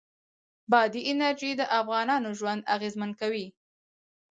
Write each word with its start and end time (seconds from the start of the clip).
بادي 0.71 1.01
انرژي 1.11 1.51
د 1.57 1.61
افغانانو 1.79 2.29
ژوند 2.39 2.67
اغېزمن 2.75 3.11
کوي. 3.21 3.47